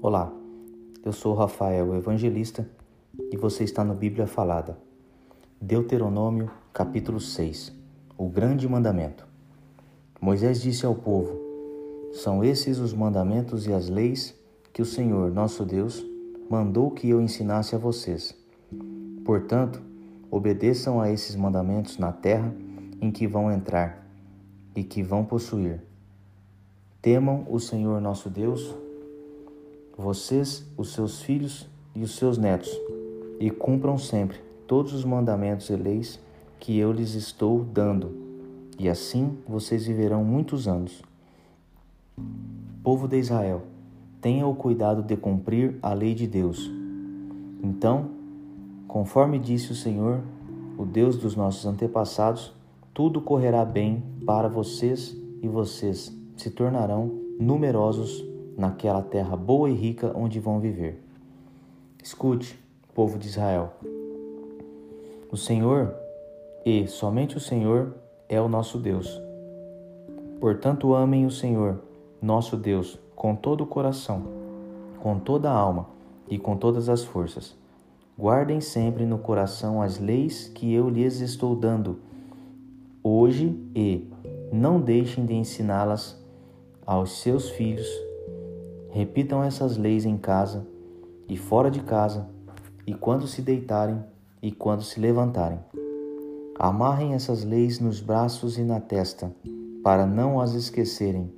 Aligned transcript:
Olá, 0.00 0.32
eu 1.04 1.12
sou 1.12 1.34
Rafael, 1.34 1.92
evangelista, 1.96 2.70
e 3.32 3.36
você 3.36 3.64
está 3.64 3.82
no 3.82 3.96
Bíblia 3.96 4.28
Falada. 4.28 4.78
Deuteronômio, 5.60 6.48
capítulo 6.72 7.18
6 7.18 7.72
O 8.16 8.28
grande 8.28 8.68
mandamento. 8.68 9.26
Moisés 10.20 10.62
disse 10.62 10.86
ao 10.86 10.94
povo: 10.94 11.36
São 12.12 12.44
esses 12.44 12.78
os 12.78 12.94
mandamentos 12.94 13.66
e 13.66 13.72
as 13.72 13.88
leis 13.88 14.38
que 14.72 14.80
o 14.80 14.86
Senhor, 14.86 15.32
nosso 15.32 15.64
Deus, 15.64 16.06
mandou 16.48 16.92
que 16.92 17.08
eu 17.10 17.20
ensinasse 17.20 17.74
a 17.74 17.78
vocês. 17.78 18.36
Portanto, 19.24 19.82
obedeçam 20.30 21.00
a 21.00 21.10
esses 21.10 21.34
mandamentos 21.34 21.98
na 21.98 22.12
terra 22.12 22.54
em 23.00 23.10
que 23.10 23.26
vão 23.26 23.50
entrar 23.50 24.06
e 24.76 24.84
que 24.84 25.02
vão 25.02 25.24
possuir. 25.24 25.82
Temam 27.02 27.44
o 27.50 27.58
Senhor 27.58 28.00
nosso 28.00 28.30
Deus, 28.30 28.76
vocês, 29.98 30.64
os 30.76 30.92
seus 30.92 31.20
filhos 31.20 31.68
e 31.92 32.04
os 32.04 32.14
seus 32.14 32.38
netos, 32.38 32.70
e 33.40 33.50
cumpram 33.50 33.98
sempre 33.98 34.38
todos 34.64 34.92
os 34.92 35.04
mandamentos 35.04 35.68
e 35.70 35.74
leis 35.74 36.20
que 36.60 36.78
eu 36.78 36.92
lhes 36.92 37.14
estou 37.14 37.64
dando, 37.64 38.14
e 38.78 38.88
assim 38.88 39.36
vocês 39.46 39.86
viverão 39.86 40.22
muitos 40.22 40.68
anos. 40.68 41.02
Povo 42.84 43.08
de 43.08 43.18
Israel, 43.18 43.62
tenha 44.20 44.46
o 44.46 44.54
cuidado 44.54 45.02
de 45.02 45.16
cumprir 45.16 45.76
a 45.82 45.92
lei 45.94 46.14
de 46.14 46.28
Deus. 46.28 46.70
Então, 47.60 48.10
conforme 48.86 49.36
disse 49.36 49.72
o 49.72 49.74
Senhor, 49.74 50.20
o 50.78 50.84
Deus 50.84 51.16
dos 51.16 51.34
nossos 51.34 51.66
antepassados, 51.66 52.54
tudo 52.94 53.20
correrá 53.20 53.64
bem 53.64 54.02
para 54.24 54.48
vocês 54.48 55.16
e 55.42 55.48
vocês 55.48 56.16
se 56.36 56.50
tornarão 56.50 57.18
numerosos 57.40 58.27
naquela 58.58 59.00
terra 59.00 59.36
boa 59.36 59.70
e 59.70 59.74
rica 59.74 60.12
onde 60.16 60.40
vão 60.40 60.58
viver. 60.58 61.00
Escute, 62.02 62.58
povo 62.92 63.16
de 63.16 63.28
Israel. 63.28 63.72
O 65.30 65.36
Senhor, 65.36 65.94
e 66.66 66.88
somente 66.88 67.36
o 67.36 67.40
Senhor, 67.40 67.94
é 68.28 68.40
o 68.40 68.48
nosso 68.48 68.76
Deus. 68.76 69.20
Portanto, 70.40 70.94
amem 70.94 71.24
o 71.24 71.30
Senhor, 71.30 71.80
nosso 72.20 72.56
Deus, 72.56 72.98
com 73.14 73.36
todo 73.36 73.62
o 73.62 73.66
coração, 73.66 74.24
com 75.00 75.18
toda 75.18 75.48
a 75.48 75.54
alma 75.54 75.86
e 76.28 76.38
com 76.38 76.56
todas 76.56 76.88
as 76.88 77.04
forças. 77.04 77.56
Guardem 78.18 78.60
sempre 78.60 79.06
no 79.06 79.18
coração 79.18 79.80
as 79.80 80.00
leis 80.00 80.48
que 80.48 80.74
eu 80.74 80.88
lhes 80.88 81.20
estou 81.20 81.54
dando 81.54 82.00
hoje 83.02 83.56
e 83.74 84.10
não 84.52 84.80
deixem 84.80 85.24
de 85.24 85.34
ensiná-las 85.34 86.20
aos 86.84 87.20
seus 87.20 87.48
filhos. 87.50 88.07
Repitam 88.90 89.42
essas 89.42 89.76
leis 89.76 90.04
em 90.04 90.16
casa 90.16 90.66
e 91.28 91.36
fora 91.36 91.70
de 91.70 91.80
casa, 91.80 92.28
e 92.86 92.94
quando 92.94 93.26
se 93.26 93.42
deitarem 93.42 94.02
e 94.42 94.50
quando 94.50 94.82
se 94.82 94.98
levantarem. 94.98 95.60
Amarrem 96.58 97.12
essas 97.12 97.44
leis 97.44 97.78
nos 97.78 98.00
braços 98.00 98.56
e 98.56 98.62
na 98.62 98.80
testa, 98.80 99.30
para 99.82 100.06
não 100.06 100.40
as 100.40 100.54
esquecerem, 100.54 101.30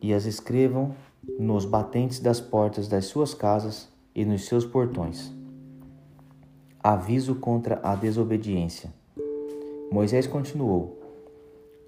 e 0.00 0.14
as 0.14 0.24
escrevam 0.24 0.94
nos 1.38 1.64
batentes 1.64 2.20
das 2.20 2.40
portas 2.40 2.86
das 2.86 3.06
suas 3.06 3.34
casas 3.34 3.88
e 4.14 4.24
nos 4.24 4.46
seus 4.46 4.64
portões. 4.64 5.32
Aviso 6.80 7.34
contra 7.34 7.80
a 7.82 7.96
desobediência. 7.96 8.94
Moisés 9.90 10.28
continuou: 10.28 10.96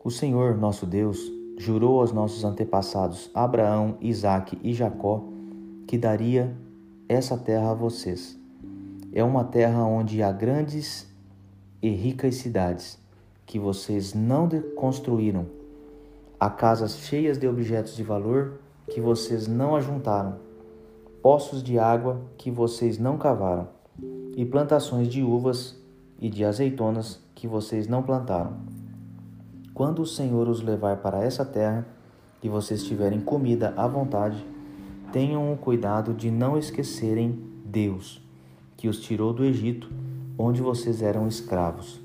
O 0.02 0.10
Senhor, 0.10 0.56
nosso 0.56 0.84
Deus, 0.84 1.39
jurou 1.60 2.00
aos 2.00 2.10
nossos 2.10 2.42
antepassados 2.42 3.30
Abraão, 3.34 3.98
Isaque 4.00 4.58
e 4.62 4.72
Jacó 4.72 5.22
que 5.86 5.98
daria 5.98 6.56
essa 7.06 7.36
terra 7.36 7.72
a 7.72 7.74
vocês. 7.74 8.38
É 9.12 9.22
uma 9.22 9.44
terra 9.44 9.84
onde 9.84 10.22
há 10.22 10.32
grandes 10.32 11.06
e 11.82 11.90
ricas 11.90 12.36
cidades 12.36 12.98
que 13.44 13.58
vocês 13.58 14.14
não 14.14 14.48
construíram. 14.74 15.44
Há 16.38 16.48
casas 16.48 16.96
cheias 16.96 17.36
de 17.36 17.46
objetos 17.46 17.94
de 17.94 18.02
valor 18.02 18.60
que 18.88 18.98
vocês 18.98 19.46
não 19.46 19.76
ajuntaram, 19.76 20.36
poços 21.20 21.62
de 21.62 21.78
água 21.78 22.22
que 22.38 22.50
vocês 22.50 22.98
não 22.98 23.18
cavaram, 23.18 23.68
e 24.34 24.46
plantações 24.46 25.08
de 25.08 25.22
uvas 25.22 25.78
e 26.18 26.30
de 26.30 26.42
azeitonas 26.42 27.20
que 27.34 27.46
vocês 27.46 27.86
não 27.86 28.02
plantaram. 28.02 28.79
Quando 29.80 30.02
o 30.02 30.06
Senhor 30.06 30.46
os 30.46 30.60
levar 30.60 30.98
para 30.98 31.24
essa 31.24 31.42
terra 31.42 31.86
e 32.42 32.50
vocês 32.50 32.84
tiverem 32.84 33.18
comida 33.18 33.72
à 33.78 33.88
vontade, 33.88 34.36
tenham 35.10 35.50
o 35.50 35.56
cuidado 35.56 36.12
de 36.12 36.30
não 36.30 36.58
esquecerem 36.58 37.42
Deus, 37.64 38.22
que 38.76 38.88
os 38.88 39.00
tirou 39.00 39.32
do 39.32 39.42
Egito, 39.42 39.90
onde 40.36 40.60
vocês 40.60 41.00
eram 41.00 41.26
escravos. 41.26 41.98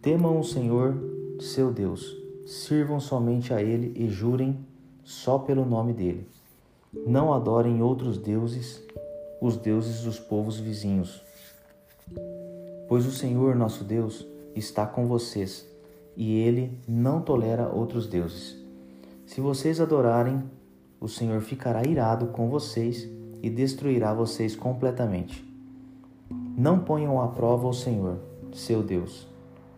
Temam 0.00 0.38
o 0.38 0.44
Senhor, 0.44 0.96
seu 1.40 1.72
Deus, 1.72 2.16
sirvam 2.46 3.00
somente 3.00 3.52
a 3.52 3.60
Ele 3.60 3.92
e 3.96 4.08
jurem 4.08 4.56
só 5.02 5.40
pelo 5.40 5.64
nome 5.64 5.92
dele. 5.92 6.24
Não 7.04 7.34
adorem 7.34 7.82
outros 7.82 8.16
deuses, 8.16 8.80
os 9.40 9.56
deuses 9.56 10.04
dos 10.04 10.20
povos 10.20 10.60
vizinhos 10.60 11.20
Pois 12.86 13.04
o 13.06 13.10
Senhor 13.10 13.56
nosso 13.56 13.82
Deus 13.82 14.24
está 14.54 14.86
com 14.86 15.08
vocês 15.08 15.68
e 16.20 16.34
ele 16.34 16.78
não 16.86 17.22
tolera 17.22 17.70
outros 17.74 18.06
deuses. 18.06 18.54
Se 19.24 19.40
vocês 19.40 19.80
adorarem, 19.80 20.44
o 21.00 21.08
Senhor 21.08 21.40
ficará 21.40 21.82
irado 21.82 22.26
com 22.26 22.50
vocês 22.50 23.08
e 23.42 23.48
destruirá 23.48 24.12
vocês 24.12 24.54
completamente. 24.54 25.42
Não 26.54 26.80
ponham 26.80 27.22
à 27.22 27.28
prova 27.28 27.66
o 27.66 27.72
Senhor, 27.72 28.18
seu 28.52 28.82
Deus, 28.82 29.26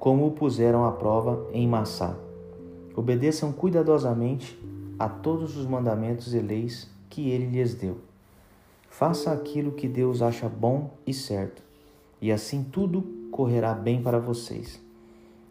como 0.01 0.27
o 0.27 0.33
puseram 0.33 0.85
à 0.85 0.91
prova 0.91 1.49
em 1.53 1.69
Massá. 1.69 2.19
Obedeçam 2.97 3.53
cuidadosamente 3.53 4.61
a 4.99 5.09
todos 5.09 5.57
os 5.57 5.65
mandamentos 5.65 6.35
e 6.35 6.41
leis 6.41 6.91
que 7.09 7.31
ele 7.31 7.47
lhes 7.47 7.73
deu. 7.77 7.99
Faça 8.91 9.31
aquilo 9.31 9.71
que 9.71 9.87
Deus 9.87 10.21
acha 10.21 10.49
bom 10.49 10.91
e 11.07 11.15
certo 11.15 11.63
e 12.21 12.33
assim 12.33 12.65
tudo 12.65 13.03
correrá 13.31 13.75
bem 13.75 14.03
para 14.03 14.19
vocês. 14.19 14.81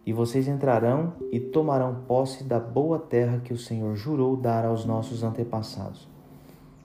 E 0.05 0.11
vocês 0.11 0.47
entrarão 0.47 1.13
e 1.31 1.39
tomarão 1.39 2.03
posse 2.07 2.43
da 2.43 2.59
boa 2.59 2.97
terra 2.97 3.39
que 3.43 3.53
o 3.53 3.57
Senhor 3.57 3.95
jurou 3.95 4.35
dar 4.35 4.65
aos 4.65 4.85
nossos 4.85 5.23
antepassados. 5.23 6.07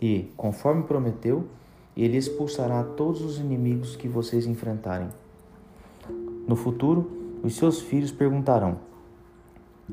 E, 0.01 0.31
conforme 0.37 0.83
prometeu, 0.83 1.47
ele 1.97 2.19
expulsará 2.19 2.85
todos 2.85 3.23
os 3.23 3.39
inimigos 3.39 3.97
que 3.97 4.07
vocês 4.07 4.47
enfrentarem. 4.47 5.09
No 6.47 6.55
futuro, 6.55 7.11
os 7.43 7.57
seus 7.57 7.81
filhos 7.81 8.13
perguntarão: 8.13 8.77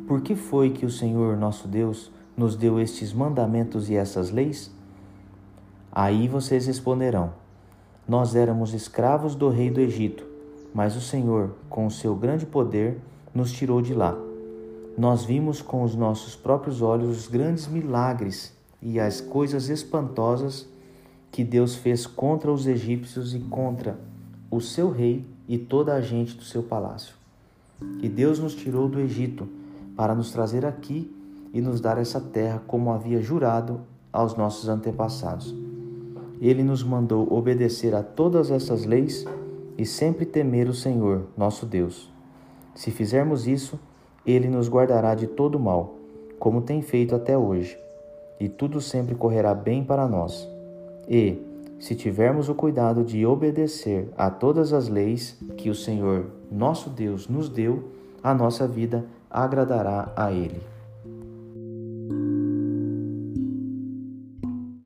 Por 0.05 0.21
que 0.21 0.35
foi 0.35 0.71
que 0.71 0.85
o 0.85 0.89
Senhor 0.89 1.37
nosso 1.37 1.67
Deus 1.67 2.11
nos 2.35 2.55
deu 2.55 2.79
estes 2.79 3.13
mandamentos 3.13 3.89
e 3.89 3.95
essas 3.95 4.31
leis? 4.31 4.69
Aí 5.91 6.27
vocês 6.27 6.67
responderão: 6.67 7.31
nós 8.07 8.35
éramos 8.35 8.73
escravos 8.73 9.33
do 9.33 9.47
rei 9.47 9.69
do 9.69 9.79
Egito, 9.79 10.25
mas 10.73 10.95
o 10.95 11.01
Senhor, 11.01 11.51
com 11.69 11.85
o 11.85 11.91
seu 11.91 12.13
grande 12.15 12.45
poder, 12.45 12.99
nos 13.33 13.51
tirou 13.51 13.81
de 13.81 13.93
lá. 13.93 14.17
Nós 14.97 15.23
vimos 15.23 15.61
com 15.61 15.83
os 15.83 15.95
nossos 15.95 16.35
próprios 16.35 16.81
olhos 16.81 17.09
os 17.09 17.27
grandes 17.27 17.67
milagres 17.67 18.53
e 18.81 18.99
as 18.99 19.19
coisas 19.19 19.69
espantosas 19.69 20.67
que 21.31 21.43
Deus 21.43 21.75
fez 21.75 22.05
contra 22.05 22.51
os 22.51 22.67
egípcios 22.67 23.33
e 23.33 23.39
contra 23.39 23.99
o 24.51 24.61
seu 24.61 24.91
rei 24.91 25.25
e 25.47 25.57
toda 25.57 25.93
a 25.93 26.01
gente 26.01 26.35
do 26.35 26.43
seu 26.43 26.61
palácio. 26.61 27.15
E 28.01 28.07
Deus 28.07 28.39
nos 28.39 28.53
tirou 28.53 28.87
do 28.87 28.99
Egito 28.99 29.47
para 29.95 30.13
nos 30.13 30.31
trazer 30.31 30.65
aqui 30.65 31.11
e 31.53 31.59
nos 31.59 31.81
dar 31.81 31.97
essa 31.97 32.21
terra 32.21 32.61
como 32.67 32.91
havia 32.91 33.21
jurado 33.21 33.81
aos 34.11 34.35
nossos 34.35 34.69
antepassados 34.69 35.55
ele 36.49 36.61
nos 36.61 36.83
mandou 36.83 37.31
obedecer 37.33 37.95
a 37.95 38.03
todas 38.03 38.51
essas 38.51 38.83
leis 38.83 39.25
e 39.77 39.85
sempre 39.85 40.25
temer 40.25 40.67
o 40.67 40.73
Senhor, 40.73 41.27
nosso 41.37 41.65
Deus. 41.65 42.12
Se 42.75 42.91
fizermos 42.91 43.47
isso, 43.47 43.79
ele 44.25 44.47
nos 44.47 44.69
guardará 44.69 45.15
de 45.15 45.27
todo 45.27 45.59
mal, 45.59 45.95
como 46.39 46.61
tem 46.61 46.81
feito 46.81 47.15
até 47.15 47.37
hoje, 47.37 47.77
e 48.39 48.49
tudo 48.49 48.81
sempre 48.81 49.15
correrá 49.15 49.53
bem 49.53 49.83
para 49.83 50.07
nós. 50.07 50.47
E, 51.07 51.37
se 51.79 51.95
tivermos 51.95 52.49
o 52.49 52.55
cuidado 52.55 53.03
de 53.03 53.25
obedecer 53.25 54.09
a 54.17 54.29
todas 54.29 54.71
as 54.71 54.87
leis 54.87 55.37
que 55.57 55.69
o 55.69 55.75
Senhor, 55.75 56.27
nosso 56.49 56.89
Deus, 56.89 57.27
nos 57.27 57.49
deu, 57.49 57.91
a 58.23 58.33
nossa 58.33 58.67
vida 58.67 59.05
agradará 59.29 60.11
a 60.15 60.31
Ele. 60.31 60.72